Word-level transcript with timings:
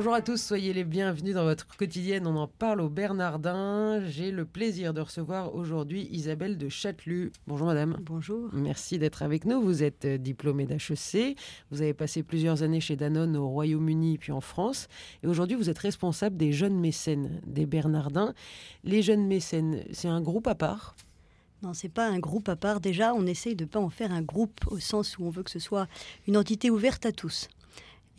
Bonjour 0.00 0.14
à 0.14 0.22
tous, 0.22 0.40
soyez 0.40 0.72
les 0.72 0.84
bienvenus 0.84 1.34
dans 1.34 1.44
votre 1.44 1.76
quotidienne. 1.76 2.26
On 2.26 2.34
en 2.36 2.48
parle 2.48 2.80
au 2.80 2.88
Bernardin. 2.88 4.02
J'ai 4.06 4.30
le 4.30 4.46
plaisir 4.46 4.94
de 4.94 5.02
recevoir 5.02 5.54
aujourd'hui 5.54 6.08
Isabelle 6.10 6.56
de 6.56 6.70
Châtelus. 6.70 7.32
Bonjour 7.46 7.66
madame. 7.66 7.98
Bonjour. 8.00 8.48
Merci 8.54 8.98
d'être 8.98 9.22
avec 9.22 9.44
nous. 9.44 9.60
Vous 9.60 9.82
êtes 9.82 10.06
euh, 10.06 10.16
diplômée 10.16 10.64
d'HEC. 10.64 11.36
Vous 11.70 11.82
avez 11.82 11.92
passé 11.92 12.22
plusieurs 12.22 12.62
années 12.62 12.80
chez 12.80 12.96
Danone 12.96 13.36
au 13.36 13.46
Royaume-Uni 13.50 14.16
puis 14.16 14.32
en 14.32 14.40
France. 14.40 14.88
Et 15.22 15.26
aujourd'hui, 15.26 15.54
vous 15.54 15.68
êtes 15.68 15.78
responsable 15.78 16.38
des 16.38 16.50
jeunes 16.50 16.80
mécènes 16.80 17.38
des 17.46 17.66
Bernardins. 17.66 18.32
Les 18.84 19.02
jeunes 19.02 19.26
mécènes, 19.26 19.84
c'est 19.92 20.08
un 20.08 20.22
groupe 20.22 20.46
à 20.46 20.54
part? 20.54 20.96
Non, 21.62 21.74
c'est 21.74 21.90
pas 21.90 22.08
un 22.08 22.20
groupe 22.20 22.48
à 22.48 22.56
part. 22.56 22.80
Déjà, 22.80 23.12
on 23.12 23.26
essaye 23.26 23.54
de 23.54 23.66
pas 23.66 23.80
en 23.80 23.90
faire 23.90 24.12
un 24.12 24.22
groupe 24.22 24.60
au 24.68 24.78
sens 24.78 25.18
où 25.18 25.24
on 25.24 25.30
veut 25.30 25.42
que 25.42 25.50
ce 25.50 25.58
soit 25.58 25.88
une 26.26 26.38
entité 26.38 26.70
ouverte 26.70 27.04
à 27.04 27.12
tous. 27.12 27.50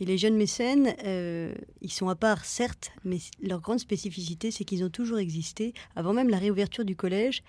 Les 0.04 0.18
jeunes 0.18 0.36
mécènes, 0.36 0.96
euh, 1.04 1.54
ils 1.80 1.92
sont 1.92 2.08
à 2.08 2.16
part, 2.16 2.44
certes, 2.44 2.90
mais 3.04 3.18
leur 3.40 3.60
grande 3.60 3.78
spécificité, 3.78 4.50
c'est 4.50 4.64
qu'ils 4.64 4.82
ont 4.82 4.90
toujours 4.90 5.18
existé. 5.18 5.74
Avant 5.94 6.12
même 6.12 6.28
la 6.28 6.38
réouverture 6.38 6.84
du 6.84 6.96
collège, 6.96 7.44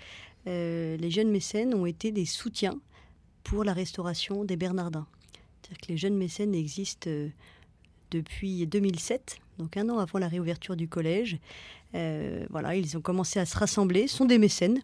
euh, 0.46 0.96
les 0.98 1.10
jeunes 1.10 1.32
mécènes 1.32 1.74
ont 1.74 1.88
été 1.88 2.12
des 2.12 2.26
soutiens 2.26 2.80
pour 3.44 3.64
la 3.64 3.74
restauration 3.74 4.44
des 4.46 4.56
Bernardins. 4.56 5.08
C'est-à-dire 5.62 5.82
que 5.82 5.88
les 5.94 5.98
jeunes 5.98 6.16
mécènes 6.16 6.54
existent 6.54 7.10
euh, 7.10 7.30
depuis 8.12 8.68
2007, 8.68 9.38
donc 9.58 9.76
un 9.76 9.90
an 9.90 9.98
avant 9.98 10.20
la 10.20 10.28
réouverture 10.28 10.76
du 10.76 10.88
collège. 10.88 11.40
voilà, 11.94 12.76
ils 12.76 12.96
ont 12.98 13.02
commencé 13.02 13.40
à 13.40 13.46
se 13.46 13.58
rassembler, 13.58 14.08
sont 14.08 14.26
des 14.26 14.38
mécènes 14.38 14.80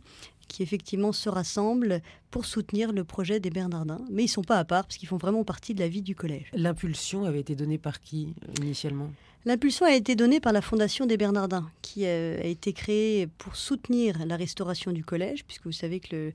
qui 0.49 0.63
effectivement 0.63 1.13
se 1.13 1.29
rassemblent 1.29 2.01
pour 2.31 2.45
soutenir 2.45 2.91
le 2.91 3.05
projet 3.05 3.39
des 3.39 3.49
Bernardins. 3.49 4.01
Mais 4.11 4.23
ils 4.23 4.25
ne 4.25 4.31
sont 4.31 4.43
pas 4.43 4.57
à 4.57 4.65
part 4.65 4.83
parce 4.83 4.97
qu'ils 4.97 5.07
font 5.07 5.17
vraiment 5.17 5.45
partie 5.45 5.73
de 5.73 5.79
la 5.79 5.87
vie 5.87 6.01
du 6.01 6.15
collège. 6.15 6.49
L'impulsion 6.53 7.23
avait 7.23 7.39
été 7.39 7.55
donnée 7.55 7.77
par 7.77 8.01
qui 8.01 8.33
euh, 8.43 8.63
initialement? 8.63 9.09
L'impulsion 9.45 9.85
a 9.85 9.93
été 9.93 10.15
donnée 10.15 10.41
par 10.41 10.51
la 10.51 10.61
Fondation 10.61 11.05
des 11.05 11.15
Bernardins, 11.15 11.69
qui 11.81 12.05
euh, 12.05 12.41
a 12.41 12.45
été 12.45 12.73
créée 12.73 13.27
pour 13.37 13.55
soutenir 13.55 14.25
la 14.25 14.35
restauration 14.35 14.91
du 14.91 15.05
collège, 15.05 15.45
puisque 15.45 15.65
vous 15.65 15.71
savez 15.71 16.01
que 16.01 16.13
le, 16.13 16.33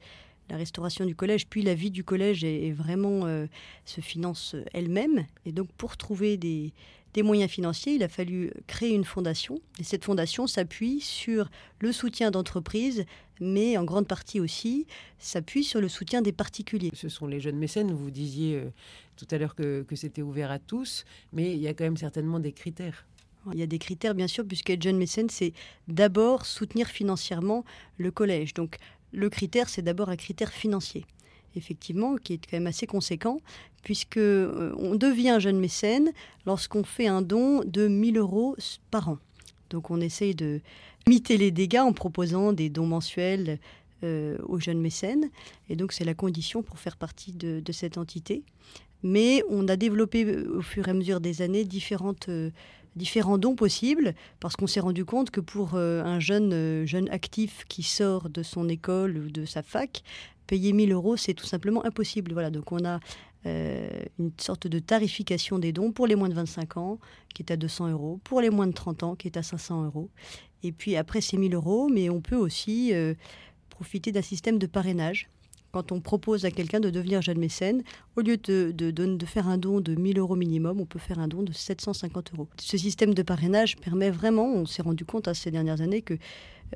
la 0.49 0.57
restauration 0.57 1.05
du 1.05 1.15
collège, 1.15 1.47
puis 1.47 1.63
la 1.63 1.75
vie 1.75 1.91
du 1.91 2.05
collège 2.05 2.45
est, 2.45 2.73
vraiment 2.73 3.27
euh, 3.27 3.47
se 3.85 4.01
finance 4.01 4.57
elle-même. 4.73 5.27
Et 5.45 5.53
donc 5.53 5.69
pour 5.77 5.97
trouver 5.97 6.37
des, 6.37 6.73
des 7.15 7.23
moyens 7.23 7.51
financiers, 7.51 7.95
il 7.95 8.03
a 8.03 8.09
fallu 8.09 8.53
créer 8.67 8.93
une 8.93 9.05
fondation. 9.05 9.61
Et 9.79 9.85
cette 9.85 10.05
fondation 10.05 10.47
s'appuie 10.47 11.01
sur 11.01 11.49
le 11.79 11.93
soutien 11.93 12.31
d'entreprises, 12.31 13.07
mais 13.41 13.79
en 13.79 13.85
grande 13.85 14.07
partie 14.07 14.41
aussi 14.41 14.87
s'appuie 15.19 15.65
sur 15.65 15.81
le 15.81 15.89
soutien 15.89 16.23
des 16.23 16.33
particuliers. 16.33 16.91
Ce 16.95 17.09
sont 17.09 17.27
les 17.27 17.41
jeunes 17.41 17.57
mécènes, 17.57 17.93
vous 17.93 18.11
disiez 18.11 18.57
euh, 18.57 18.71
tout 19.17 19.27
à 19.31 19.39
l'heure 19.39 19.55
que, 19.55 19.85
c'était 19.95 20.23
ouvert 20.23 20.51
à 20.51 20.59
tous, 20.59 21.05
mais 21.33 21.55
il 21.55 21.61
y 21.61 21.69
a 21.69 21.75
quand 21.75 21.85
même 21.85 21.97
certainement 21.97 22.41
des 22.41 22.53
critères. 22.53 23.07
Il 23.53 23.59
y 23.59 23.63
a 23.63 23.67
des 23.67 23.79
critères, 23.79 24.15
bien 24.15 24.27
sûr, 24.27 24.45
puisqu'être 24.47 24.83
jeune 24.83 24.97
mécène, 24.97 25.29
c'est 25.31 25.53
d'abord 25.87 26.47
soutenir 26.47 26.89
financièrement 26.89 27.65
le 27.99 28.11
collège. 28.11 28.55
Donc, 28.55 28.79
le 29.13 29.29
critère, 29.29 29.69
c'est 29.69 29.83
d'abord 29.83 30.09
un 30.09 30.17
critère 30.17 30.51
financier 30.51 31.05
effectivement, 31.57 32.17
qui 32.17 32.35
est 32.35 32.39
quand 32.39 32.57
même 32.57 32.67
assez 32.67 32.87
conséquent, 32.87 33.41
puisque 33.85 34.17
euh, 34.17 34.75
on 34.79 34.97
devient 34.97 35.37
jeune 35.39 35.61
mécène 35.61 36.11
lorsqu'on 36.47 36.83
fait 36.83 37.07
un 37.07 37.23
don 37.23 37.63
de 37.65 37.87
1000 37.87 38.19
euros 38.19 38.57
par 38.91 39.11
an. 39.11 39.19
Donc 39.71 39.91
on 39.91 40.01
essaye 40.01 40.35
de 40.35 40.61
limiter 41.07 41.37
les 41.37 41.51
dégâts 41.51 41.81
en 41.81 41.93
proposant 41.93 42.53
des 42.53 42.71
dons 42.71 42.87
mensuels 42.87 43.59
euh, 44.03 44.37
aux 44.47 44.59
jeunes 44.59 44.81
mécènes, 44.81 45.31
et 45.69 45.77
donc 45.77 45.93
c'est 45.93 46.05
la 46.05 46.15
condition 46.15 46.63
pour 46.63 46.79
faire 46.79 46.97
partie 46.97 47.33
de, 47.33 47.63
cette 47.73 47.99
entité. 47.99 48.43
Mais 49.03 49.43
on 49.51 49.69
a 49.69 49.77
développé 49.77 50.25
euh, 50.25 50.59
au 50.59 50.63
fur 50.63 50.89
et 50.89 50.91
à 50.91 50.95
mesure 50.95 51.21
des 51.21 51.43
années 51.43 51.65
différentes 51.65 52.29
différents 52.97 53.39
dons 53.39 53.57
possibles, 53.57 54.15
parce 54.39 54.55
qu'on 54.55 54.69
s'est 54.69 54.79
rendu 54.79 55.05
compte 55.05 55.33
que 55.33 55.41
pour 55.41 55.75
un 55.75 56.21
jeune, 56.21 56.87
jeune 56.87 57.09
actif 57.09 57.65
qui 57.69 57.83
sort 57.83 58.31
de 58.31 58.45
son 58.45 58.69
école 58.69 59.19
ou 59.19 59.31
de 59.33 59.45
sa 59.45 59.65
fac, 59.65 60.05
payer 60.47 60.73
1000 60.73 60.93
euros, 60.93 61.17
c'est 61.17 61.35
tout 61.35 61.47
simplement 61.47 61.85
impossible. 61.85 62.33
Voilà, 62.33 62.51
donc 62.51 62.73
on 62.73 62.85
a 62.85 63.01
euh, 63.47 63.89
une 64.19 64.31
sorte 64.39 64.67
de 64.67 64.79
tarification 64.79 65.59
des 65.59 65.73
dons 65.73 65.93
pour 65.93 66.07
les 66.07 66.17
moins 66.17 66.29
de 66.29 66.35
25 66.35 66.77
ans, 66.79 66.99
qui 67.35 67.43
est 67.43 67.53
à 67.53 67.57
200 67.57 67.91
euros, 67.91 68.21
pour 68.25 68.41
les 68.41 68.51
moins 68.51 68.67
de 68.67 68.73
30 68.73 69.03
ans, 69.03 69.15
qui 69.15 69.29
est 69.29 69.37
à 69.37 69.43
500 69.43 69.85
euros. 69.85 70.09
Et 70.63 70.73
puis 70.73 70.97
après, 70.97 71.21
c'est 71.21 71.37
1000 71.37 71.55
euros, 71.55 71.89
mais 71.93 72.09
on 72.09 72.23
peut 72.23 72.37
aussi 72.37 72.95
euh, 72.95 73.15
profiter 73.69 74.13
d'un 74.13 74.23
système 74.23 74.59
de 74.59 74.67
parrainage. 74.67 75.29
Quand 75.73 75.93
on 75.93 76.01
propose 76.01 76.45
à 76.45 76.53
quelqu'un 76.53 76.79
de 76.79 76.89
devenir 76.89 77.21
jeune 77.21 77.39
mécène, 77.39 77.83
au 78.17 78.21
lieu 78.21 78.37
de, 78.37 78.71
de, 78.71 79.27
faire 79.27 79.49
un 79.49 79.59
don 79.59 79.81
de 79.81 79.95
1000 79.95 80.21
euros 80.21 80.37
minimum, 80.37 80.81
on 80.81 80.87
peut 80.87 81.01
faire 81.01 81.19
un 81.19 81.27
don 81.27 81.43
de 81.43 81.53
750 81.53 82.33
euros. 82.35 82.49
Ce 82.59 82.79
système 82.79 83.13
de 83.13 83.23
parrainage 83.23 83.77
permet 83.77 84.11
vraiment, 84.11 84.47
on 84.47 84.67
s'est 84.67 84.83
rendu 84.83 85.05
compte 85.05 85.27
à 85.27 85.35
ces 85.35 85.51
dernières 85.51 85.81
années, 85.81 86.01
que 86.01 86.15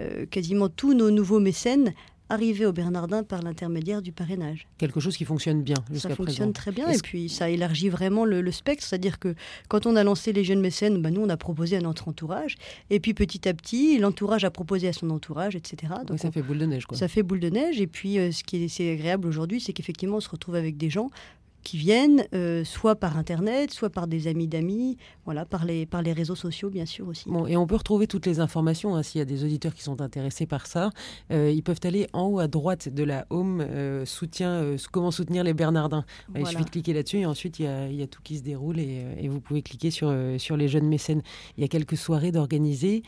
euh, 0.01 0.27
quasiment 0.27 0.69
tous 0.69 0.95
nos 0.95 1.13
nouveaux 1.13 1.39
mécènes 1.39 1.95
arriver 2.29 2.67
au 2.67 2.73
Bernardin 2.73 3.23
par 3.23 3.43
l'intermédiaire 3.43 4.03
du 4.03 4.13
parrainage. 4.13 4.67
Quelque 4.79 5.01
chose 5.01 5.17
qui 5.17 5.25
fonctionne 5.25 5.63
bien 5.63 5.77
jusqu'à 5.91 6.09
présent. 6.11 6.17
Ça 6.17 6.27
fonctionne 6.27 6.53
très 6.53 6.73
bien 6.73 6.89
et 6.91 6.99
puis 6.99 7.29
ça 7.29 7.49
élargit 7.49 7.89
vraiment 7.89 8.25
le, 8.25 8.51
spectre. 8.51 8.85
C'est-à-dire 8.85 9.19
que 9.19 9.35
quand 9.69 9.87
on 9.87 9.97
a 9.97 10.05
lancé 10.05 10.33
les 10.33 10.45
jeunes 10.45 10.61
mécènes, 10.61 11.01
ben 11.03 11.13
nous 11.13 11.21
on 11.21 11.29
a 11.29 11.37
proposé 11.37 11.77
à 11.77 11.81
notre 11.81 12.09
entourage 12.09 12.57
et 12.91 13.01
puis 13.01 13.15
petit 13.15 13.49
à 13.49 13.55
petit 13.55 13.99
l'entourage 13.99 14.45
a 14.45 14.51
proposé 14.51 14.89
à 14.89 14.93
son 14.93 15.11
entourage, 15.11 15.55
etc. 15.57 15.93
Donc 16.07 16.19
ça 16.19 16.31
fait 16.31 16.43
boule 16.43 16.59
de 16.59 16.67
neige. 16.67 16.87
Quoi. 16.87 16.97
Ça 16.97 17.09
fait 17.09 17.23
boule 17.23 17.41
de 17.41 17.51
neige 17.51 17.81
et 17.81 17.87
puis 17.87 18.19
euh, 18.19 18.33
ce 18.33 18.43
qui 18.43 18.65
est, 18.65 18.93
agréable 18.93 19.27
aujourd'hui, 19.27 19.61
c'est 19.61 19.73
qu'effectivement 19.73 20.17
on 20.17 20.21
se 20.21 20.29
retrouve 20.29 20.55
avec 20.55 20.77
des 20.77 20.91
gens 20.91 21.11
qui 21.69 21.77
viennent 21.77 22.27
euh, 22.33 22.65
soit 22.65 22.97
par 22.97 23.19
Internet, 23.19 23.71
soit 23.73 23.91
par 23.91 24.07
des 24.07 24.27
amis 24.27 24.49
d'amis, 24.49 24.97
voilà, 25.27 25.45
par 25.45 25.67
les, 25.67 25.85
par 25.85 26.01
les 26.01 26.15
réseaux 26.15 26.35
sociaux, 26.35 26.71
bien 26.71 26.87
sûr 26.87 27.07
aussi. 27.07 27.29
Bon, 27.29 27.47
et 27.47 27.59
on 27.59 27.67
peut 27.67 27.77
retrouver 27.77 28.07
toutes 28.07 28.25
les 28.25 28.41
informations, 28.41 28.97
hein, 28.97 29.03
s'il 29.03 29.19
y 29.19 29.23
a 29.23 29.27
des 29.27 29.45
auditeurs 29.45 29.75
qui 29.75 29.83
sont 29.83 30.01
intéressés 30.01 30.47
par 30.47 30.67
ça. 30.67 30.89
Euh, 31.31 31.53
ils 31.55 31.63
peuvent 31.63 31.81
aller 31.85 32.07
en 32.15 32.23
haut 32.23 32.39
à 32.39 32.49
droite 32.49 32.89
de 32.89 33.05
la 33.05 33.27
home, 33.29 33.61
euh, 33.61 34.07
soutien, 34.07 34.77
comment 34.91 35.11
soutenir 35.11 35.45
les 35.45 35.53
Bernardins. 35.53 36.07
Il 36.35 36.47
suffit 36.47 36.65
de 36.65 36.71
cliquer 36.71 36.95
là-dessus 36.95 37.19
et 37.19 37.27
ensuite 37.27 37.59
il 37.59 37.67
y, 37.67 37.69
a, 37.69 37.87
il 37.89 37.97
y 37.97 38.03
a, 38.03 38.07
tout 38.07 38.23
qui 38.23 38.39
se 38.39 38.43
déroule 38.43 38.79
et, 38.79 39.05
et, 39.19 39.29
vous 39.29 39.43
pouvez 39.43 39.61
cliquer 39.61 39.91
sur, 39.91 40.11
sur 40.39 40.57
les 40.57 40.69
jeunes 40.69 40.89
mécènes. 40.89 41.21
Il 41.59 41.61
y 41.61 41.65
a 41.65 41.69
quelques 41.69 41.99
soirées 41.99 42.33
d'organiser. 42.33 43.03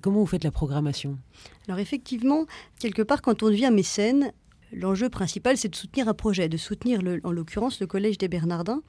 Comment 0.00 0.20
vous 0.20 0.26
faites 0.26 0.44
la 0.44 0.52
programmation? 0.52 1.18
Alors 1.66 1.80
effectivement, 1.80 2.46
quelque 2.78 3.02
part, 3.02 3.22
quand 3.22 3.42
on 3.42 3.48
devient 3.48 3.70
mécène, 3.72 4.32
l'enjeu 4.74 5.08
principal, 5.08 5.56
c'est 5.56 5.68
de 5.68 5.76
soutenir 5.76 6.08
un 6.08 6.14
projet, 6.14 6.48
de 6.48 6.56
soutenir, 6.56 7.00
en 7.24 7.32
l'occurrence, 7.32 7.80
le 7.80 7.86
Collège 7.86 8.18
des 8.18 8.28
Bernardins. 8.28 8.82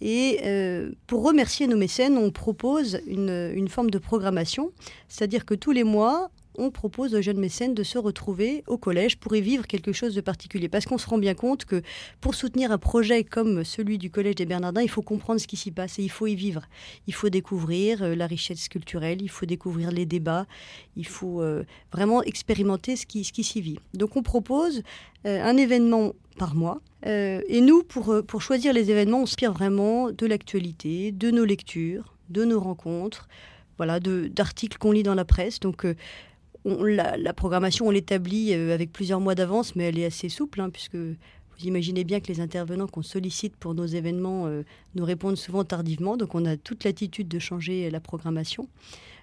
Et 0.00 0.40
euh, 0.44 0.90
pour 1.06 1.22
remercier 1.22 1.66
nos 1.66 1.76
mécènes, 1.76 2.18
on 2.18 2.30
propose 2.30 3.00
une, 3.06 3.52
une 3.54 3.68
forme 3.68 3.90
de 3.90 3.98
programmation, 3.98 4.72
c'est-à-dire 5.08 5.44
que 5.44 5.54
tous 5.54 5.70
les 5.70 5.84
mois, 5.84 6.30
on 6.56 6.70
propose 6.70 7.14
aux 7.14 7.22
jeunes 7.22 7.38
mécènes 7.38 7.74
de 7.74 7.82
se 7.82 7.98
retrouver 7.98 8.62
au 8.66 8.76
collège 8.76 9.16
pour 9.16 9.34
y 9.34 9.40
vivre 9.40 9.66
quelque 9.66 9.92
chose 9.92 10.14
de 10.14 10.20
particulier. 10.20 10.68
Parce 10.68 10.84
qu'on 10.84 10.98
se 10.98 11.06
rend 11.06 11.18
bien 11.18 11.34
compte 11.34 11.64
que 11.64 11.82
pour 12.20 12.34
soutenir 12.34 12.72
un 12.72 12.78
projet 12.78 13.24
comme 13.24 13.64
celui 13.64 13.98
du 13.98 14.10
Collège 14.10 14.36
des 14.36 14.46
Bernardins, 14.46 14.82
il 14.82 14.90
faut 14.90 15.02
comprendre 15.02 15.40
ce 15.40 15.46
qui 15.46 15.56
s'y 15.56 15.70
passe 15.70 15.98
et 15.98 16.02
il 16.02 16.10
faut 16.10 16.26
y 16.26 16.34
vivre. 16.34 16.62
Il 17.06 17.14
faut 17.14 17.28
découvrir 17.28 18.02
euh, 18.02 18.14
la 18.14 18.26
richesse 18.26 18.68
culturelle, 18.68 19.22
il 19.22 19.30
faut 19.30 19.46
découvrir 19.46 19.90
les 19.90 20.06
débats, 20.06 20.46
il 20.96 21.06
faut 21.06 21.40
euh, 21.40 21.64
vraiment 21.92 22.22
expérimenter 22.22 22.96
ce 22.96 23.06
qui, 23.06 23.24
ce 23.24 23.32
qui 23.32 23.44
s'y 23.44 23.60
vit. 23.60 23.78
Donc 23.94 24.16
on 24.16 24.22
propose 24.22 24.82
euh, 25.26 25.42
un 25.42 25.56
événement 25.56 26.12
par 26.38 26.54
mois. 26.54 26.80
et 27.04 27.60
nous, 27.60 27.82
pour, 27.82 28.22
pour 28.26 28.40
choisir 28.40 28.72
les 28.72 28.90
événements, 28.90 29.22
on 29.22 29.26
s'inspire 29.26 29.52
vraiment 29.52 30.10
de 30.10 30.26
l'actualité, 30.26 31.12
de 31.12 31.30
nos 31.30 31.44
lectures, 31.44 32.14
de 32.30 32.44
nos 32.44 32.58
rencontres, 32.58 33.28
voilà, 33.76 34.00
d'articles 34.00 34.78
qu'on 34.78 34.92
lit 34.92 35.02
dans 35.02 35.14
la 35.14 35.26
presse. 35.26 35.60
Donc 35.60 35.84
la, 36.64 37.32
programmation, 37.32 37.86
on 37.86 37.90
l'établit 37.90 38.54
euh, 38.54 38.74
avec 38.74 38.92
plusieurs 38.92 39.20
mois 39.20 39.34
d'avance, 39.34 39.74
mais 39.76 39.84
elle 39.84 39.98
est 39.98 40.04
assez 40.04 40.28
souple, 40.28 40.60
hein, 40.60 40.70
puisque 40.70 40.96
vous 40.96 41.66
imaginez 41.66 42.04
bien 42.04 42.20
que 42.20 42.28
les 42.28 42.40
intervenants 42.40 42.86
qu'on 42.86 43.02
sollicite 43.02 43.56
pour 43.56 43.74
nos 43.74 43.86
événements 43.86 44.46
euh, 44.46 44.62
nous 44.94 45.04
répondent 45.04 45.36
souvent 45.36 45.64
tardivement, 45.64 46.16
donc 46.16 46.34
on 46.34 46.44
a 46.44 46.56
toute 46.56 46.84
l'attitude 46.84 47.28
de 47.28 47.38
changer 47.38 47.90
la 47.90 48.00
programmation. 48.00 48.68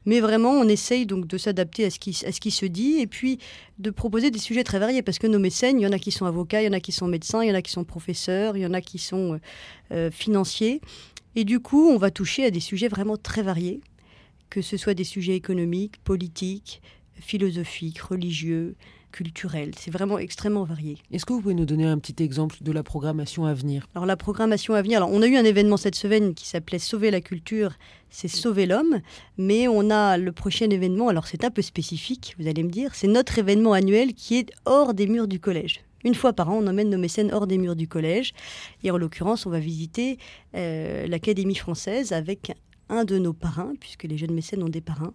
Mais 0.05 0.21
vraiment, 0.21 0.51
on 0.51 0.67
essaye 0.67 1.05
donc 1.05 1.27
de 1.27 1.37
s'adapter 1.37 1.85
à, 1.85 1.89
ce 1.89 1.99
qui, 1.99 2.13
se 2.13 2.65
dit 2.65 2.99
et 2.99 3.07
puis 3.07 3.37
de 3.79 3.89
proposer 3.89 4.31
des 4.31 4.39
sujets 4.39 4.63
très 4.63 4.79
variés 4.79 5.01
parce 5.01 5.19
que 5.19 5.27
nos 5.27 5.39
mécènes, 5.39 5.79
il 5.79 5.83
y 5.83 5.87
en 5.87 5.91
a 5.91 5.99
qui 5.99 6.11
sont 6.11 6.25
avocats, 6.25 6.61
il 6.61 6.65
y 6.65 6.69
en 6.69 6.73
a 6.73 6.79
qui 6.79 6.91
sont 6.91 7.07
médecins, 7.07 7.43
il 7.43 7.49
y 7.49 7.51
en 7.51 7.55
a 7.55 7.61
qui 7.61 7.71
sont 7.71 7.83
professeurs, 7.83 8.55
il 8.55 8.61
y 8.61 8.65
en 8.65 8.73
a 8.73 8.81
qui 8.81 8.97
sont 8.97 9.39
euh, 9.91 10.09
financiers. 10.09 10.81
Et 11.35 11.43
du 11.43 11.59
coup, 11.59 11.89
on 11.89 11.97
va 11.97 12.11
toucher 12.11 12.45
à 12.45 12.51
des 12.51 12.59
sujets 12.59 12.87
vraiment 12.87 13.17
très 13.17 13.43
variés, 13.43 13.81
que 14.49 14.61
ce 14.61 14.77
soit 14.77 14.93
des 14.93 15.03
sujets 15.03 15.35
économiques, 15.35 15.97
politiques, 16.03 16.81
philosophiques, 17.19 17.99
religieux, 17.99 18.75
culturels. 19.11 19.71
C'est 19.77 19.91
vraiment 19.91 20.19
extrêmement 20.19 20.63
varié. 20.63 20.97
Est-ce 21.11 21.25
que 21.25 21.33
vous 21.33 21.41
pouvez 21.41 21.53
nous 21.53 21.65
donner 21.65 21.85
un 21.85 21.97
petit 21.97 22.21
exemple 22.23 22.57
de 22.61 22.71
la 22.71 22.83
programmation 22.83 23.45
à 23.45 23.53
venir? 23.53 23.87
Alors 23.95 24.05
la 24.05 24.17
programmation 24.17 24.73
à 24.73 24.81
venir, 24.81 24.97
alors 24.97 25.11
on 25.11 25.21
a 25.21 25.27
eu 25.27 25.35
un 25.35 25.45
événement 25.45 25.77
cette 25.77 25.95
semaine 25.95 26.33
qui 26.33 26.47
s'appelait 26.47 26.79
Sauver 26.79 27.11
la 27.11 27.21
culture, 27.21 27.73
c'est 28.09 28.27
Sauver 28.27 28.65
l'homme, 28.65 28.99
mais 29.37 29.67
on 29.67 29.89
a 29.89 30.17
le 30.17 30.31
prochain 30.31 30.69
événement, 30.69 31.07
alors 31.07 31.27
c'est 31.27 31.43
un 31.43 31.51
peu 31.51 31.61
spécifique, 31.61 32.35
vous 32.39 32.47
allez 32.47 32.63
me 32.63 32.69
dire, 32.69 32.93
c'est 32.93 33.07
notre 33.07 33.39
événement 33.39 33.73
annuel 33.73 34.13
qui 34.13 34.37
est 34.37 34.51
hors 34.65 34.93
des 34.93 35.07
murs 35.07 35.27
du 35.27 35.39
collège. 35.39 35.81
Une 36.05 36.15
fois 36.15 36.31
par 36.31 36.49
an, 36.49 36.59
on 36.63 36.67
emmène 36.67 36.89
nos 36.89 36.97
mécènes 36.97 37.31
hors 37.33 37.45
des 37.45 37.57
murs 37.57 37.75
du 37.75 37.87
collège. 37.87 38.33
Et 38.83 38.91
en 38.91 38.97
l'occurrence, 38.97 39.45
on 39.45 39.49
va 39.49 39.59
visiter 39.59 40.17
euh, 40.55 41.05
l'Académie 41.07 41.55
française 41.55 42.13
avec 42.13 42.53
un 42.89 43.05
de 43.05 43.17
nos 43.17 43.33
parrains, 43.33 43.73
puisque 43.79 44.03
les 44.03 44.17
jeunes 44.17 44.33
mécènes 44.33 44.63
ont 44.63 44.69
des 44.69 44.81
parrains. 44.81 45.13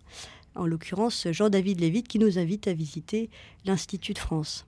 En 0.54 0.66
l'occurrence, 0.66 1.26
Jean-David 1.30 1.80
Lévite, 1.80 2.06
qui 2.06 2.18
nous 2.18 2.38
invite 2.38 2.68
à 2.68 2.74
visiter 2.74 3.28
l'Institut 3.64 4.12
de 4.12 4.18
France. 4.18 4.66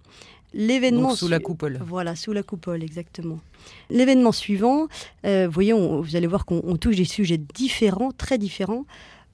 L'événement 0.53 1.15
sous 1.15 1.29
la 1.29 1.39
coupole. 1.39 1.79
Voilà, 1.85 2.17
sous 2.17 2.33
la 2.33 2.43
coupole, 2.43 2.83
exactement. 2.83 3.41
L'événement 3.91 4.33
suivant, 4.33 4.89
euh, 5.25 5.49
voyons, 5.51 6.01
vous 6.01 6.17
allez 6.17 6.27
voir 6.27 6.45
qu'on 6.47 6.77
touche 6.77 6.97
des 6.97 7.05
sujets 7.05 7.39
différents, 7.39 8.11
très 8.11 8.39
différents, 8.39 8.85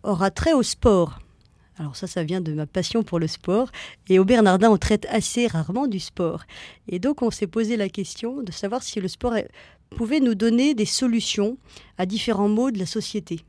aura 0.02 0.30
trait 0.30 0.52
au 0.52 0.62
sport. 0.62 1.20
Alors 1.78 1.96
ça, 1.96 2.06
ça 2.06 2.22
vient 2.22 2.40
de 2.40 2.52
ma 2.52 2.66
passion 2.66 3.02
pour 3.02 3.18
le 3.18 3.26
sport. 3.26 3.70
Et 4.08 4.18
au 4.18 4.24
Bernardin, 4.24 4.70
on 4.70 4.78
traite 4.78 5.06
assez 5.10 5.46
rarement 5.46 5.86
du 5.86 6.00
sport. 6.00 6.44
Et 6.88 6.98
donc, 6.98 7.22
on 7.22 7.30
s'est 7.30 7.46
posé 7.46 7.76
la 7.76 7.88
question 7.88 8.42
de 8.42 8.52
savoir 8.52 8.82
si 8.82 9.00
le 9.00 9.08
sport 9.08 9.34
pouvait 9.90 10.20
nous 10.20 10.34
donner 10.34 10.74
des 10.74 10.86
solutions 10.86 11.56
à 11.98 12.06
différents 12.06 12.48
maux 12.48 12.70
de 12.70 12.78
la 12.78 12.86
société. 12.86 13.40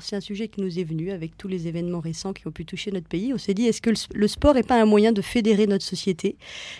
C'est 0.00 0.14
un 0.14 0.20
sujet 0.20 0.46
qui 0.46 0.60
nous 0.60 0.78
est 0.78 0.84
venu 0.84 1.10
avec 1.10 1.36
tous 1.36 1.48
les 1.48 1.66
événements 1.66 1.98
récents 1.98 2.32
qui 2.32 2.46
ont 2.46 2.52
pu 2.52 2.64
toucher 2.64 2.92
notre 2.92 3.08
pays. 3.08 3.32
On 3.34 3.38
s'est 3.38 3.54
dit, 3.54 3.66
est-ce 3.66 3.82
que 3.82 3.90
le 4.14 4.28
sport 4.28 4.54
n'est 4.54 4.62
pas 4.62 4.80
un 4.80 4.84
moyen 4.84 5.10
de 5.10 5.20
fédérer 5.20 5.66
notre 5.66 5.84
société? 5.84 6.36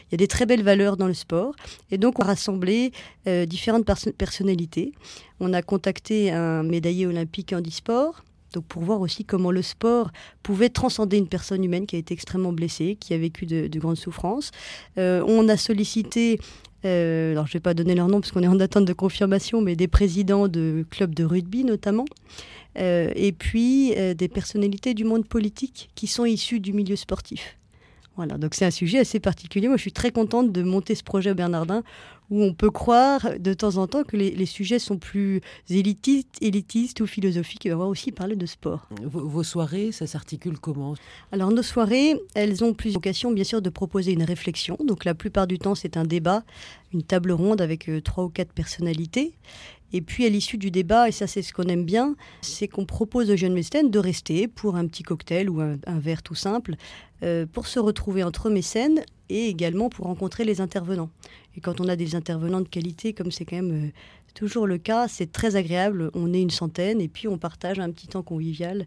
Il 0.08 0.12
y 0.12 0.14
a 0.14 0.18
des 0.18 0.28
très 0.28 0.46
belles 0.46 0.62
valeurs 0.62 0.96
dans 0.96 1.08
le 1.08 1.14
sport. 1.14 1.54
Et 1.90 1.98
donc 1.98 2.20
on 2.20 2.22
a 2.22 2.26
rassemblé 2.26 2.92
euh, 3.26 3.44
différentes 3.44 3.84
personnalités. 4.16 4.92
On 5.40 5.52
a 5.52 5.62
contacté 5.62 6.30
un 6.30 6.62
médaillé 6.62 7.06
olympique 7.06 7.52
handisport, 7.52 8.22
donc 8.52 8.64
pour 8.66 8.82
voir 8.82 9.00
aussi 9.00 9.24
comment 9.24 9.50
le 9.50 9.62
sport 9.62 10.10
pouvait 10.42 10.68
transcender 10.68 11.16
une 11.16 11.28
personne 11.28 11.64
humaine 11.64 11.86
qui 11.86 11.96
a 11.96 11.98
été 11.98 12.14
extrêmement 12.14 12.52
blessée, 12.52 12.96
qui 13.00 13.14
a 13.14 13.18
vécu 13.18 13.46
de, 13.46 13.78
grandes 13.78 13.96
souffrances. 13.96 14.50
Euh, 14.98 15.24
on 15.26 15.48
a 15.48 15.56
sollicité, 15.56 16.38
euh, 16.84 17.32
alors 17.32 17.46
je 17.46 17.50
ne 17.50 17.54
vais 17.54 17.60
pas 17.60 17.74
donner 17.74 17.94
leur 17.94 18.08
nom 18.08 18.20
parce 18.20 18.32
qu'on 18.32 18.42
est 18.42 18.48
en 18.48 18.60
attente 18.60 18.84
de 18.84 18.92
confirmation, 18.92 19.60
mais 19.60 19.76
des 19.76 19.88
présidents 19.88 20.48
de 20.48 20.84
clubs 20.90 21.14
de 21.14 21.24
rugby 21.24 21.64
notamment. 21.64 22.04
Euh, 22.78 23.12
et 23.14 23.32
puis 23.32 23.94
des 24.16 24.28
personnalités 24.28 24.94
du 24.94 25.04
monde 25.04 25.26
politique 25.26 25.90
qui 25.94 26.06
sont 26.06 26.24
issues 26.24 26.60
du 26.60 26.72
milieu 26.72 26.96
sportif. 26.96 27.58
Voilà, 28.16 28.36
donc 28.36 28.54
c'est 28.54 28.66
un 28.66 28.70
sujet 28.70 28.98
assez 28.98 29.20
particulier. 29.20 29.68
Moi, 29.68 29.76
je 29.76 29.82
suis 29.82 29.92
très 29.92 30.10
contente 30.10 30.52
de 30.52 30.62
monter 30.62 30.94
ce 30.94 31.02
projet 31.02 31.30
au 31.30 31.34
Bernardin 31.34 31.82
où 32.30 32.42
on 32.42 32.54
peut 32.54 32.70
croire 32.70 33.38
de 33.38 33.52
temps 33.52 33.76
en 33.76 33.86
temps 33.86 34.04
que 34.04 34.16
les, 34.16 34.46
sujets 34.46 34.78
sont 34.78 34.96
plus 34.96 35.42
élitistes, 35.68 36.38
élitistes 36.40 37.00
ou 37.02 37.06
philosophiques. 37.06 37.66
Et 37.66 37.74
on 37.74 37.78
va 37.78 37.84
aussi 37.84 38.10
parler 38.10 38.36
de 38.36 38.46
sport. 38.46 38.88
Vos, 39.02 39.42
soirées, 39.42 39.92
ça 39.92 40.06
s'articule 40.06 40.58
comment? 40.58 40.94
Alors, 41.30 41.50
nos 41.50 41.62
soirées, 41.62 42.18
elles 42.34 42.64
ont 42.64 42.72
plusieurs 42.72 43.00
vocations, 43.00 43.32
bien 43.32 43.44
sûr, 43.44 43.60
de 43.60 43.68
proposer 43.68 44.12
une 44.12 44.22
réflexion. 44.22 44.78
Donc, 44.82 45.04
la 45.04 45.14
plupart 45.14 45.46
du 45.46 45.58
temps, 45.58 45.74
c'est 45.74 45.98
un 45.98 46.04
débat, 46.04 46.42
une 46.94 47.02
table 47.02 47.32
ronde 47.32 47.60
avec 47.60 47.88
euh, 47.90 48.00
trois 48.00 48.24
ou 48.24 48.28
quatre 48.30 48.52
personnalités. 48.52 49.34
Et 49.92 50.00
puis 50.00 50.24
à 50.24 50.28
l'issue 50.28 50.58
du 50.58 50.70
débat, 50.70 51.08
et 51.08 51.12
ça 51.12 51.26
c'est 51.26 51.42
ce 51.42 51.52
qu'on 51.52 51.64
aime 51.64 51.84
bien, 51.84 52.16
c'est 52.40 52.68
qu'on 52.68 52.86
propose 52.86 53.30
aux 53.30 53.36
jeunes 53.36 53.52
mécènes 53.52 53.90
de 53.90 53.98
rester 53.98 54.48
pour 54.48 54.76
un 54.76 54.86
petit 54.86 55.02
cocktail 55.02 55.50
ou 55.50 55.60
un, 55.60 55.98
verre 55.98 56.22
tout 56.22 56.34
simple, 56.34 56.76
euh, 57.22 57.46
pour 57.46 57.66
se 57.66 57.78
retrouver 57.78 58.22
entre 58.22 58.50
mécènes 58.50 59.02
et 59.28 59.48
également 59.48 59.88
pour 59.88 60.06
rencontrer 60.06 60.44
les 60.44 60.60
intervenants. 60.60 61.10
Et 61.56 61.60
quand 61.60 61.80
on 61.80 61.88
a 61.88 61.96
des 61.96 62.14
intervenants 62.14 62.60
de 62.60 62.68
qualité, 62.68 63.12
comme 63.12 63.30
c'est 63.30 63.44
quand 63.44 63.56
même 63.56 63.86
euh, 63.86 63.90
toujours 64.34 64.66
le 64.66 64.78
cas, 64.78 65.08
c'est 65.08 65.30
très 65.30 65.56
agréable. 65.56 66.10
On 66.14 66.32
est 66.32 66.40
une 66.40 66.50
centaine 66.50 67.00
et 67.00 67.08
puis 67.08 67.28
on 67.28 67.38
partage 67.38 67.78
un 67.78 67.90
petit 67.90 68.08
temps 68.08 68.22
convivial 68.22 68.86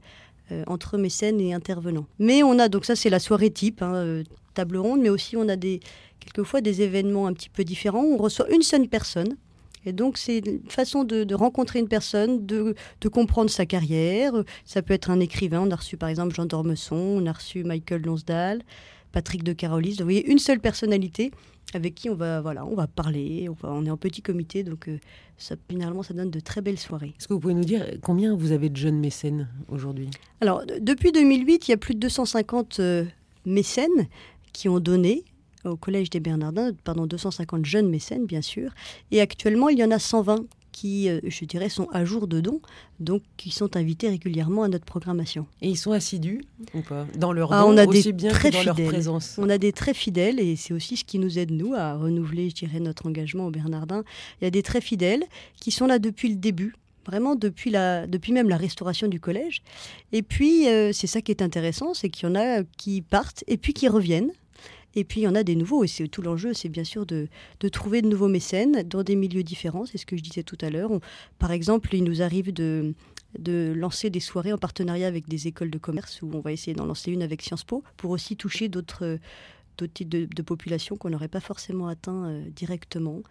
euh, 0.51 0.63
entre 0.67 0.97
mécènes 0.97 1.39
et 1.39 1.53
intervenants. 1.53 2.07
Mais 2.17 2.41
on 2.43 2.57
a, 2.57 2.67
donc 2.67 2.85
ça 2.85 2.95
c'est 2.95 3.09
la 3.09 3.19
soirée 3.19 3.51
type, 3.51 3.81
hein, 3.81 4.23
table 4.55 4.77
ronde, 4.77 5.01
mais 5.01 5.09
aussi 5.09 5.37
on 5.37 5.47
a 5.49 5.55
des, 5.55 5.79
quelquefois 6.19 6.61
des 6.61 6.81
événements 6.81 7.27
un 7.27 7.33
petit 7.33 7.49
peu 7.49 7.63
différents. 7.63 8.03
On 8.03 8.17
reçoit 8.17 8.49
une 8.51 8.63
seule 8.63 8.87
personne 8.87 9.35
et 9.85 9.93
donc, 9.93 10.17
c'est 10.17 10.39
une 10.39 10.69
façon 10.69 11.03
de, 11.03 11.33
rencontrer 11.33 11.79
une 11.79 11.87
personne, 11.87 12.45
de, 12.45 12.75
comprendre 13.11 13.49
sa 13.49 13.65
carrière. 13.65 14.33
Ça 14.65 14.81
peut 14.81 14.93
être 14.93 15.09
un 15.09 15.19
écrivain. 15.19 15.61
On 15.61 15.71
a 15.71 15.75
reçu, 15.75 15.97
par 15.97 16.09
exemple, 16.09 16.33
Jean 16.33 16.45
d'Ormesson, 16.45 16.95
on 16.95 17.25
a 17.25 17.31
reçu 17.31 17.63
Michael 17.63 18.01
Lonsdal, 18.01 18.61
Patrick 19.11 19.43
de 19.43 19.53
Carolis. 19.53 19.97
Vous 19.99 20.05
voyez, 20.05 20.29
une 20.29 20.39
seule 20.39 20.59
personnalité 20.59 21.31
avec 21.73 21.95
qui 21.95 22.09
on 22.09 22.15
va, 22.15 22.41
voilà, 22.41 22.65
on 22.65 22.75
va 22.75 22.87
parler. 22.87 23.47
On, 23.63 23.85
est 23.85 23.89
en 23.89 23.97
petit 23.97 24.21
comité, 24.21 24.63
donc 24.63 24.87
euh, 24.87 24.97
ça, 25.37 25.55
généralement, 25.69 26.03
ça 26.03 26.13
donne 26.13 26.31
de 26.31 26.39
très 26.39 26.61
belles 26.61 26.79
soirées. 26.79 27.13
Est-ce 27.19 27.27
que 27.27 27.33
vous 27.33 27.39
pouvez 27.39 27.53
nous 27.53 27.65
dire 27.65 27.85
combien 28.01 28.35
vous 28.35 28.51
avez 28.51 28.69
de 28.69 28.77
jeunes 28.77 28.99
mécènes 28.99 29.49
aujourd'hui? 29.69 30.09
Alors, 30.41 30.63
depuis 30.79 31.11
2008, 31.11 31.67
il 31.67 31.71
y 31.71 31.73
a 31.73 31.77
plus 31.77 31.95
de 31.95 31.99
250 31.99 32.79
euh, 32.79 33.05
mécènes 33.45 34.07
qui 34.53 34.69
ont 34.69 34.79
donné 34.79 35.25
au 35.65 35.75
Collège 35.75 36.09
des 36.09 36.19
Bernardins, 36.19 36.71
pardon, 36.83 37.05
250 37.05 37.65
jeunes 37.65 37.89
mécènes, 37.89 38.25
bien 38.25 38.41
sûr. 38.41 38.71
Et 39.11 39.21
actuellement, 39.21 39.69
il 39.69 39.79
y 39.79 39.83
en 39.83 39.91
a 39.91 39.99
120 39.99 40.45
qui, 40.75 41.07
euh, 41.07 41.21
je 41.23 41.45
dirais, 41.45 41.69
sont 41.69 41.87
à 41.93 42.03
jour 42.03 42.27
de 42.27 42.41
dons, 42.41 42.59
donc 42.99 43.21
qui 43.37 43.49
sont 43.49 43.77
invités 43.77 44.09
régulièrement 44.09 44.63
à 44.63 44.67
notre 44.67 44.83
programmation. 44.83 45.47
Et 45.61 45.69
ils 45.69 45.77
sont 45.77 45.93
assidus 45.93 46.41
ou 46.73 46.81
pas? 46.81 47.07
Dans 47.17 47.31
leur 47.31 47.53
ah, 47.53 47.65
on 47.65 47.77
a 47.77 47.85
aussi 47.85 48.03
des 48.03 48.11
bien 48.11 48.29
très 48.29 48.51
dans 48.51 48.61
leur 48.61 48.75
présence 48.75 49.37
On 49.37 49.49
a 49.49 49.57
des 49.57 49.71
très 49.71 49.93
fidèles, 49.93 50.37
et 50.37 50.57
c'est 50.57 50.73
aussi 50.73 50.97
ce 50.97 51.05
qui 51.05 51.17
nous 51.17 51.39
aide, 51.39 51.51
nous, 51.51 51.73
à 51.73 51.95
renouveler, 51.95 52.49
je 52.49 52.55
dirais, 52.55 52.81
notre 52.81 53.05
engagement 53.07 53.47
au 53.47 53.51
Bernardin. 53.51 54.03
Il 54.41 54.43
y 54.43 54.47
a 54.47 54.51
des 54.51 54.63
très 54.63 54.81
fidèles 54.81 55.23
qui 55.55 55.71
sont 55.71 55.85
là 55.85 55.97
depuis 55.97 56.27
le 56.27 56.35
début, 56.35 56.75
vraiment 57.05 57.35
depuis, 57.35 57.69
la, 57.71 58.05
depuis 58.05 58.33
même 58.33 58.49
la 58.49 58.57
restauration 58.57 59.07
du 59.07 59.21
collège. 59.21 59.61
Et 60.11 60.23
puis, 60.23 60.67
euh, 60.67 60.91
c'est 60.91 61.07
ça 61.07 61.21
qui 61.21 61.31
est 61.31 61.41
intéressant, 61.41 61.93
c'est 61.93 62.09
qu'il 62.09 62.27
y 62.27 62.31
en 62.33 62.35
a 62.35 62.63
qui 62.77 63.01
partent 63.01 63.45
et 63.47 63.55
puis 63.55 63.73
qui 63.73 63.87
reviennent 63.87 64.31
et 64.95 65.03
puis 65.03 65.21
il 65.21 65.23
y 65.23 65.27
en 65.27 65.35
a 65.35 65.43
des 65.43 65.55
nouveaux, 65.55 65.83
et 65.83 65.87
c'est 65.87 66.07
tout 66.07 66.21
l'enjeu, 66.21 66.53
c'est 66.53 66.69
bien 66.69 66.83
sûr 66.83 67.05
de, 67.05 67.27
trouver 67.71 68.01
de 68.01 68.07
nouveaux 68.07 68.27
mécènes 68.27 68.83
dans 68.83 69.03
des 69.03 69.15
milieux 69.15 69.43
différents, 69.43 69.85
c'est 69.85 69.97
ce 69.97 70.05
que 70.05 70.15
je 70.15 70.23
disais 70.23 70.43
tout 70.43 70.57
à 70.61 70.69
l'heure. 70.69 70.91
Par 71.39 71.51
exemple, 71.51 71.93
il 71.93 72.03
nous 72.03 72.21
arrive 72.21 72.53
de, 72.53 72.93
de 73.37 73.73
lancer 73.75 74.09
des 74.09 74.19
soirées 74.19 74.53
en 74.53 74.57
partenariat 74.57 75.07
avec 75.07 75.27
des 75.27 75.47
écoles 75.47 75.71
de 75.71 75.77
commerce, 75.77 76.21
où 76.21 76.31
on 76.33 76.39
va 76.39 76.51
essayer 76.51 76.73
d'en 76.73 76.85
lancer 76.85 77.11
une 77.11 77.21
avec 77.21 77.41
Sciences 77.41 77.63
Po, 77.63 77.83
pour 77.97 78.11
aussi 78.11 78.35
toucher 78.35 78.69
d'autres 78.69 79.19
types 79.83 80.09
de, 80.09 80.41
populations 80.41 80.95
qu'on 80.95 81.09
n'aurait 81.09 81.27
pas 81.27 81.41
forcément 81.41 81.87
atteint 81.87 82.25
euh, 82.25 82.43
directement. 82.55 83.21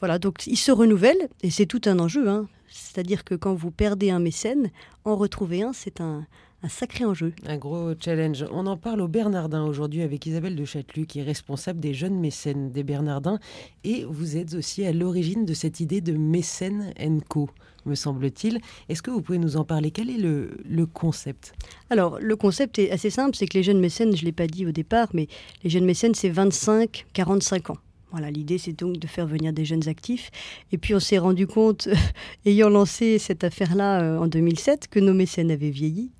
Voilà, 0.00 0.18
donc 0.18 0.46
ils 0.46 0.56
se 0.56 0.70
renouvellent, 0.70 1.28
et 1.42 1.50
c'est 1.50 1.66
tout 1.66 1.80
un 1.86 1.98
enjeu. 1.98 2.28
Hein. 2.28 2.48
C'est-à-dire 2.68 3.24
que 3.24 3.34
quand 3.34 3.54
vous 3.54 3.70
perdez 3.70 4.10
un 4.10 4.18
mécène, 4.18 4.70
en 5.04 5.16
retrouver 5.16 5.62
un, 5.62 5.72
c'est 5.72 6.00
un, 6.00 6.26
un 6.62 6.68
sacré 6.68 7.04
enjeu. 7.04 7.32
Un 7.46 7.58
gros 7.58 7.92
challenge. 7.98 8.44
On 8.50 8.66
en 8.66 8.76
parle 8.76 9.00
au 9.00 9.08
Bernardin 9.08 9.64
aujourd'hui 9.64 10.02
avec 10.02 10.26
Isabelle 10.26 10.56
de 10.56 10.64
Châtelus, 10.64 11.06
qui 11.06 11.20
est 11.20 11.22
responsable 11.22 11.80
des 11.80 11.94
jeunes 11.94 12.18
mécènes 12.18 12.70
des 12.72 12.82
Bernardins. 12.82 13.38
Et 13.84 14.04
vous 14.04 14.36
êtes 14.36 14.54
aussi 14.54 14.84
à 14.84 14.92
l'origine 14.92 15.44
de 15.44 15.54
cette 15.54 15.80
idée 15.80 16.00
de 16.00 16.12
mécène 16.12 16.92
co, 17.28 17.48
me 17.84 17.94
semble-t-il. 17.94 18.60
Est-ce 18.88 19.02
que 19.02 19.10
vous 19.10 19.22
pouvez 19.22 19.38
nous 19.38 19.56
en 19.56 19.64
parler? 19.64 19.90
Quel 19.90 20.10
est 20.10 20.18
le, 20.18 20.58
le 20.64 20.86
concept? 20.86 21.54
Alors, 21.90 22.18
le 22.20 22.36
concept 22.36 22.78
est 22.78 22.90
assez 22.90 23.10
simple 23.10 23.36
c'est 23.36 23.46
que 23.46 23.56
les 23.56 23.62
jeunes 23.62 23.80
mécènes, 23.80 24.16
je 24.16 24.22
ne 24.22 24.26
l'ai 24.26 24.32
pas 24.32 24.46
dit 24.46 24.66
au 24.66 24.72
départ, 24.72 25.08
mais 25.12 25.28
les 25.62 25.70
jeunes 25.70 25.84
mécènes, 25.84 26.14
c'est 26.14 26.30
25-45 26.30 27.72
ans. 27.72 27.78
Voilà, 28.12 28.30
l'idée 28.30 28.58
c'est 28.58 28.72
donc 28.72 28.98
de 28.98 29.06
faire 29.06 29.26
venir 29.26 29.52
des 29.52 29.64
jeunes 29.64 29.88
actifs. 29.88 30.30
Et 30.72 30.78
puis 30.78 30.94
on 30.94 31.00
s'est 31.00 31.18
rendu 31.18 31.46
compte, 31.46 31.88
ayant 32.46 32.68
lancé 32.68 33.18
cette 33.18 33.44
affaire-là 33.44 34.02
euh, 34.02 34.18
en 34.18 34.26
2007, 34.26 34.88
que 34.88 35.00
nos 35.00 35.14
mécènes 35.14 35.50
avaient 35.50 35.70
vieilli 35.70 36.10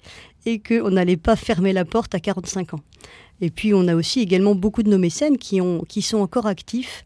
et 0.45 0.61
qu'on 0.61 0.91
n'allait 0.91 1.17
pas 1.17 1.37
fermer 1.37 1.73
la 1.73 1.85
porte 1.85 2.15
à 2.15 2.21
45 2.21 2.75
ans. 2.75 2.81
Et 3.41 3.51
puis 3.51 3.75
on 3.75 3.87
a 3.89 3.95
aussi 3.95 4.21
également 4.21 4.55
beaucoup 4.55 4.83
de 4.83 4.91
nos 4.91 4.99
mécènes 4.99 5.39
qui, 5.39 5.61
ont, 5.61 5.85
qui 5.89 6.03
sont 6.03 6.19
encore 6.19 6.47
actifs 6.47 7.05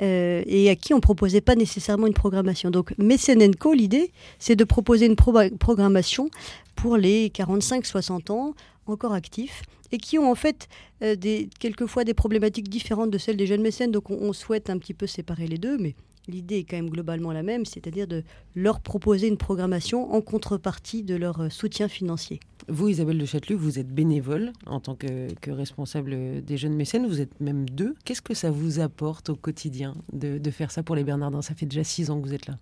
euh, 0.00 0.42
et 0.46 0.70
à 0.70 0.76
qui 0.76 0.94
on 0.94 0.98
ne 0.98 1.02
proposait 1.02 1.40
pas 1.40 1.54
nécessairement 1.54 2.06
une 2.06 2.14
programmation. 2.14 2.70
Donc 2.70 2.94
Mécène 2.98 3.54
Co, 3.54 3.72
l'idée, 3.72 4.12
c'est 4.38 4.56
de 4.56 4.64
proposer 4.64 5.06
une 5.06 5.16
programmation 5.16 6.30
pour 6.76 6.96
les 6.96 7.28
45-60 7.30 8.30
ans 8.32 8.54
encore 8.90 9.12
actifs 9.12 9.62
et 9.92 9.98
qui 9.98 10.18
ont 10.18 10.30
en 10.30 10.34
fait 10.34 10.68
euh, 11.02 11.16
des, 11.16 11.48
quelquefois 11.58 12.04
des 12.04 12.14
problématiques 12.14 12.68
différentes 12.68 13.10
de 13.10 13.18
celles 13.18 13.36
des 13.36 13.46
jeunes 13.46 13.62
mécènes. 13.62 13.90
Donc 13.90 14.10
on, 14.10 14.32
souhaite 14.32 14.70
un 14.70 14.78
petit 14.78 14.94
peu 14.94 15.06
séparer 15.06 15.46
les 15.46 15.58
deux, 15.58 15.78
mais 15.78 15.94
l'idée 16.28 16.58
est 16.58 16.64
quand 16.64 16.76
même 16.76 16.90
globalement 16.90 17.32
la 17.32 17.42
même, 17.42 17.64
c'est-à-dire 17.64 18.06
de 18.06 18.22
leur 18.54 18.80
proposer 18.80 19.28
une 19.28 19.38
programmation 19.38 20.12
en 20.12 20.20
contrepartie 20.20 21.02
de 21.02 21.16
leur 21.16 21.40
euh, 21.40 21.48
soutien 21.48 21.88
financier. 21.88 22.40
Vous, 22.68 22.88
Isabelle 22.88 23.16
de 23.16 23.24
Châtelus, 23.24 23.56
vous 23.56 23.78
êtes 23.78 23.88
bénévole 23.88 24.52
en 24.66 24.78
tant 24.78 24.94
que, 24.94 25.28
responsable 25.50 26.44
des 26.44 26.56
jeunes 26.58 26.74
mécènes, 26.74 27.06
vous 27.06 27.22
êtes 27.22 27.40
même 27.40 27.68
deux. 27.68 27.94
Qu'est-ce 28.04 28.20
que 28.20 28.34
ça 28.34 28.50
vous 28.50 28.80
apporte 28.80 29.30
au 29.30 29.36
quotidien 29.36 29.94
de, 30.12 30.36
de 30.36 30.50
faire 30.50 30.70
ça 30.70 30.82
pour 30.82 30.94
les 30.94 31.04
Bernardins? 31.04 31.40
Ça 31.40 31.54
fait 31.54 31.64
déjà 31.64 31.84
six 31.84 32.10
ans 32.10 32.20
que 32.20 32.26
vous 32.26 32.34
êtes 32.34 32.46
là. 32.46 32.58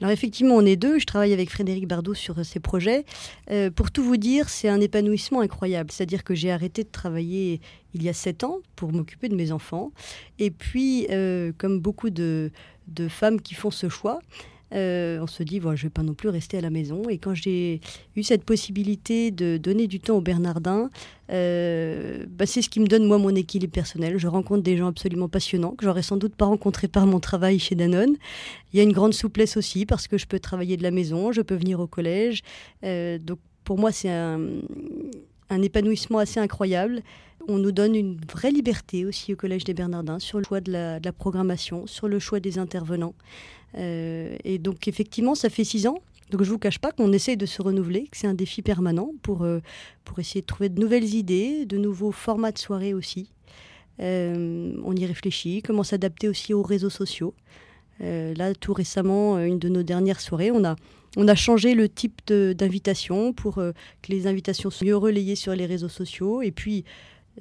Alors 0.00 0.12
effectivement, 0.12 0.54
on 0.54 0.64
est 0.64 0.76
deux. 0.76 0.98
Je 0.98 1.06
travaille 1.06 1.32
avec 1.32 1.50
Frédéric 1.50 1.88
Bardot 1.88 2.14
sur 2.14 2.44
ces 2.44 2.60
projets. 2.60 3.04
Euh, 3.50 3.70
pour 3.70 3.90
tout 3.90 4.02
vous 4.02 4.16
dire, 4.16 4.48
c'est 4.48 4.68
un 4.68 4.80
épanouissement 4.80 5.40
incroyable. 5.40 5.90
C'est-à-dire 5.90 6.24
que 6.24 6.34
j'ai 6.34 6.50
arrêté 6.50 6.84
de 6.84 6.88
travailler 6.88 7.60
il 7.94 8.02
y 8.02 8.08
a 8.08 8.12
sept 8.12 8.44
ans 8.44 8.58
pour 8.76 8.92
m'occuper 8.92 9.28
de 9.28 9.34
mes 9.34 9.50
enfants. 9.50 9.90
Et 10.38 10.50
puis, 10.50 11.06
euh, 11.10 11.52
comme 11.58 11.80
beaucoup 11.80 12.10
de 12.10 12.50
femmes 13.08 13.40
qui 13.40 13.54
font 13.54 13.70
ce 13.70 13.88
choix, 13.88 14.20
euh, 14.74 15.18
on 15.20 15.26
se 15.26 15.42
dit, 15.42 15.60
bon, 15.60 15.74
je 15.76 15.84
ne 15.84 15.88
vais 15.88 15.92
pas 15.92 16.02
non 16.02 16.14
plus 16.14 16.28
rester 16.28 16.58
à 16.58 16.60
la 16.60 16.70
maison. 16.70 17.08
Et 17.08 17.18
quand 17.18 17.34
j'ai 17.34 17.80
eu 18.16 18.22
cette 18.22 18.44
possibilité 18.44 19.30
de 19.30 19.56
donner 19.56 19.86
du 19.86 20.00
temps 20.00 20.16
aux 20.16 20.20
Bernardins, 20.20 20.90
euh, 21.30 22.26
bah, 22.28 22.46
c'est 22.46 22.62
ce 22.62 22.68
qui 22.68 22.80
me 22.80 22.86
donne, 22.86 23.04
moi, 23.06 23.18
mon 23.18 23.34
équilibre 23.34 23.72
personnel. 23.72 24.18
Je 24.18 24.28
rencontre 24.28 24.62
des 24.62 24.76
gens 24.76 24.88
absolument 24.88 25.28
passionnants 25.28 25.72
que 25.72 25.84
j'aurais 25.84 26.02
sans 26.02 26.16
doute 26.16 26.34
pas 26.34 26.46
rencontrés 26.46 26.88
par 26.88 27.06
mon 27.06 27.20
travail 27.20 27.58
chez 27.58 27.74
Danone. 27.74 28.16
Il 28.72 28.76
y 28.76 28.80
a 28.80 28.82
une 28.82 28.92
grande 28.92 29.14
souplesse 29.14 29.56
aussi 29.56 29.86
parce 29.86 30.08
que 30.08 30.18
je 30.18 30.26
peux 30.26 30.38
travailler 30.38 30.76
de 30.76 30.82
la 30.82 30.90
maison, 30.90 31.32
je 31.32 31.42
peux 31.42 31.56
venir 31.56 31.80
au 31.80 31.86
collège. 31.86 32.42
Euh, 32.84 33.18
donc, 33.18 33.38
pour 33.64 33.78
moi, 33.78 33.92
c'est 33.92 34.10
un 34.10 35.62
épanouissement 35.62 36.18
assez 36.18 36.40
incroyable. 36.40 37.02
On 37.50 37.56
nous 37.56 37.72
donne 37.72 37.96
une 37.96 38.18
vraie 38.30 38.50
liberté 38.50 39.06
aussi 39.06 39.32
au 39.32 39.36
Collège 39.36 39.64
des 39.64 39.72
Bernardins 39.72 40.18
sur 40.18 40.36
le 40.36 40.44
choix 40.44 40.60
de 40.60 40.70
la, 40.70 41.12
programmation, 41.12 41.86
sur 41.86 42.06
le 42.06 42.18
choix 42.18 42.40
des 42.40 42.58
intervenants. 42.58 43.14
Euh, 43.78 44.36
et 44.44 44.58
donc 44.58 44.86
effectivement, 44.86 45.34
ça 45.34 45.48
fait 45.48 45.64
six 45.64 45.86
ans. 45.86 45.98
Donc 46.30 46.42
je 46.42 46.48
ne 46.48 46.52
vous 46.52 46.58
cache 46.58 46.78
pas 46.78 46.92
qu'on 46.92 47.10
essaye 47.10 47.38
de 47.38 47.46
se 47.46 47.62
renouveler, 47.62 48.02
que 48.02 48.18
c'est 48.18 48.26
un 48.26 48.34
défi 48.34 48.60
permanent 48.60 49.12
pour, 49.22 49.44
euh, 49.44 49.60
pour 50.04 50.18
essayer 50.18 50.42
de 50.42 50.46
trouver 50.46 50.68
de 50.68 50.78
nouvelles 50.78 51.14
idées, 51.14 51.64
de 51.64 51.78
nouveaux 51.78 52.12
formats 52.12 52.52
de 52.52 52.58
soirée 52.58 52.92
aussi. 52.92 53.30
Euh, 54.00 54.74
on 54.84 54.94
y 54.94 55.06
réfléchit, 55.06 55.62
comment 55.62 55.84
s'adapter 55.84 56.28
aussi 56.28 56.52
aux 56.52 56.62
réseaux 56.62 56.90
sociaux. 56.90 57.32
là, 58.00 58.54
tout 58.54 58.74
récemment, 58.74 59.38
une 59.38 59.58
de 59.58 59.70
nos 59.70 59.82
dernières 59.82 60.20
soirées, 60.20 60.50
on 60.50 60.64
a, 60.64 60.76
on 61.16 61.26
a 61.26 61.34
changé 61.34 61.74
le 61.74 61.88
type 61.88 62.20
d'invitation 62.30 63.32
pour 63.32 63.54
que 63.54 63.72
les 64.10 64.26
invitations 64.26 64.68
soient 64.70 64.86
mieux 64.86 64.96
relayées 64.96 65.34
sur 65.34 65.54
les 65.54 65.64
réseaux 65.64 65.88
sociaux. 65.88 66.42
Et 66.42 66.52
puis, 66.52 66.84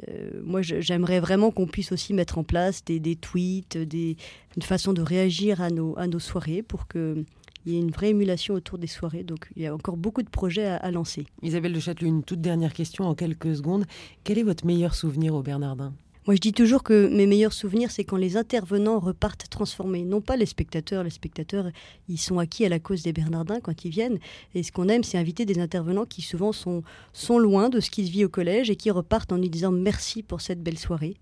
euh, 0.10 0.42
moi, 0.44 0.62
j'aimerais 0.62 1.20
vraiment 1.20 1.52
qu'on 1.52 1.68
puisse 1.68 1.92
aussi 1.92 2.14
mettre 2.14 2.38
en 2.38 2.44
place 2.44 2.84
des, 2.84 3.16
tweets, 3.16 3.78
des, 3.78 4.18
une 4.56 4.62
façon 4.62 4.94
de 4.94 5.02
réagir 5.02 5.62
à 5.62 5.70
nos, 5.70 5.98
à 5.98 6.08
nos 6.08 6.20
soirées 6.20 6.62
pour 6.62 6.88
qu'il 6.88 7.26
y 7.66 7.76
ait 7.76 7.80
une 7.80 7.92
vraie 7.92 8.10
émulation 8.10 8.54
autour 8.54 8.78
des 8.78 8.88
soirées. 8.88 9.24
Donc, 9.24 9.50
il 9.56 9.64
y 9.64 9.68
a 9.68 9.74
encore 9.74 9.98
beaucoup 9.98 10.24
de 10.24 10.30
projets 10.30 10.66
à, 10.66 10.78
à 10.78 10.92
lancer. 10.92 11.26
Isabelle 11.42 11.74
de 11.74 11.80
Châtelet, 11.80 12.08
une 12.08 12.24
toute 12.24 12.42
dernière 12.42 12.74
question 12.74 13.06
en 13.06 13.16
quelques 13.16 13.56
secondes. 13.56 13.86
Quel 14.24 14.38
est 14.38 14.44
votre 14.44 14.66
meilleur 14.66 14.96
souvenir 14.96 15.36
au 15.36 15.42
Bernardin 15.42 15.94
moi, 16.28 16.36
je 16.36 16.42
dis 16.42 16.52
toujours 16.52 16.84
que 16.84 17.08
mes 17.08 17.26
meilleurs 17.26 17.54
souvenirs, 17.54 17.90
c'est 17.90 18.04
quand 18.04 18.18
les 18.18 18.36
intervenants 18.36 19.00
repartent 19.00 19.48
transformés. 19.50 20.04
Non 20.04 20.20
pas 20.20 20.36
les 20.36 20.46
spectateurs. 20.46 21.06
Les 21.06 21.10
spectateurs, 21.10 21.72
ils 22.10 22.20
sont 22.20 22.38
acquis 22.38 22.66
à 22.66 22.70
la 22.70 22.80
cause 22.80 23.02
des 23.02 23.14
Bernardins 23.14 23.62
quand 23.62 23.86
ils 23.86 23.92
viennent. 23.92 24.20
Et 24.54 24.62
ce 24.62 24.74
qu'on 24.74 24.90
aime, 24.90 25.06
c'est 25.06 25.18
inviter 25.18 25.46
des 25.46 25.58
intervenants 25.58 26.04
qui 26.04 26.22
souvent 26.22 26.52
sont, 26.52 26.84
sont 27.14 27.40
loin 27.40 27.70
de 27.70 27.80
ce 27.80 27.90
qui 27.90 28.06
se 28.06 28.12
vit 28.12 28.26
au 28.26 28.30
collège 28.30 28.70
et 28.70 28.76
qui 28.76 28.92
repartent 28.92 29.32
en 29.32 29.38
nous 29.38 29.48
disant 29.48 29.72
merci 29.72 30.22
pour 30.22 30.42
cette 30.42 30.62
belle 30.62 30.78
soirée. 30.78 31.16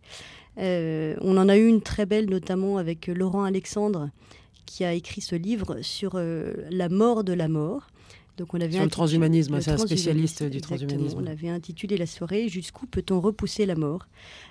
Euh, 0.57 1.15
on 1.21 1.37
en 1.37 1.49
a 1.49 1.57
eu 1.57 1.67
une 1.67 1.81
très 1.81 2.07
belle, 2.07 2.27
notamment 2.27 2.77
avec 2.77 3.05
Laurent 3.05 3.43
Alexandre, 3.43 4.09
qui 4.65 4.85
a 4.85 4.93
écrit 4.93 5.21
ce 5.21 5.35
livre 5.35 5.83
sur 5.83 6.13
euh, 6.15 6.53
la 6.71 6.89
mort 6.89 7.23
de 7.23 7.33
la 7.33 7.47
mort. 7.47 7.85
Donc 8.37 8.53
on 8.53 8.59
avait 8.59 8.73
Sur 8.73 8.83
le 8.83 8.89
transhumanisme, 8.89 9.59
c'est 9.61 9.71
un 9.71 9.77
spécialiste 9.77 10.43
du 10.43 10.61
transhumanisme. 10.61 11.19
On 11.21 11.27
avait 11.27 11.49
intitulé 11.49 11.97
la 11.97 12.05
soirée 12.05 12.49
Jusqu'où 12.49 12.85
peut-on 12.85 13.21
repousser 13.21 13.65
la 13.65 13.75
mort? 13.75 14.07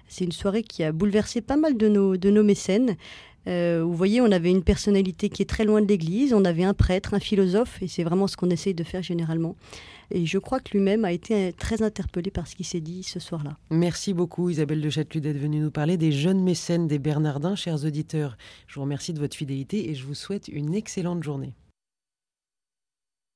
C'est 0.09 0.25
une 0.25 0.33
soirée 0.33 0.63
qui 0.63 0.83
a 0.85 0.93
bouleversé 0.93 1.41
pas 1.41 1.57
mal 1.57 1.77
de 1.77 1.89
nos, 1.89 2.17
de 2.17 2.31
nos 2.31 2.43
mécènes. 2.43 2.97
Euh, 3.47 3.83
vous 3.85 3.95
voyez, 3.95 4.21
on 4.21 4.33
avait 4.33 4.51
une 4.51 4.63
personnalité 4.63 5.29
qui 5.29 5.43
est 5.43 5.47
très 5.47 5.65
loin 5.65 5.83
de 5.83 5.87
l'Église, 5.87 6.33
on 6.33 6.45
avait 6.45 6.65
un 6.65 6.73
prêtre, 6.73 7.13
un 7.13 7.21
philosophe, 7.21 7.83
et 7.83 7.89
c'est 7.89 8.05
vraiment 8.05 8.27
ce 8.27 8.37
qu'on 8.37 8.49
essaye 8.49 8.75
de 8.75 8.85
faire 8.85 9.03
généralement. 9.03 9.55
Et 10.11 10.27
je 10.27 10.39
crois 10.39 10.61
que 10.61 10.71
lui-même 10.73 11.05
a 11.05 11.13
été 11.13 11.53
très 11.53 11.83
interpellé 11.83 12.31
par 12.31 12.47
ce 12.47 12.55
qui 12.55 12.65
s'est 12.65 12.81
dit 12.81 13.03
ce 13.03 13.21
soir-là. 13.21 13.57
Merci 13.71 14.15
beaucoup 14.15 14.49
Isabelle 14.51 14.81
de 14.81 14.91
Châtelut 14.91 15.21
d'être 15.21 15.39
venue 15.39 15.61
nous 15.61 15.71
parler 15.71 15.97
des 15.97 16.13
jeunes 16.13 16.43
mécènes 16.43 16.89
des 16.89 16.99
Bernardins, 16.99 17.57
chers 17.57 17.85
auditeurs. 17.85 18.37
Je 18.67 18.77
vous 18.77 18.83
remercie 18.83 19.13
de 19.13 19.19
votre 19.19 19.37
fidélité 19.37 19.91
et 19.91 19.95
je 19.95 20.05
vous 20.05 20.15
souhaite 20.15 20.49
une 20.49 20.75
excellente 20.75 21.23
journée. 21.23 21.55